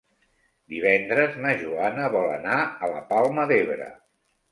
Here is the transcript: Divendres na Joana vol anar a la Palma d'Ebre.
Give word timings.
Divendres 0.73 1.35
na 1.43 1.51
Joana 1.59 2.07
vol 2.15 2.31
anar 2.37 2.57
a 2.87 2.89
la 2.95 3.03
Palma 3.13 3.47
d'Ebre. 3.53 3.91